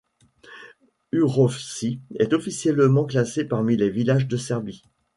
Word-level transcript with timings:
Urovci 1.11 1.99
est 2.17 2.33
officiellement 2.33 3.05
classé 3.05 3.45
parmi 3.45 3.77
les 3.77 3.91
villages 3.91 4.25
de 4.27 4.35
Serbie. 4.35 4.81